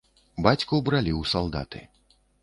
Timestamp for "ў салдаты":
1.17-1.83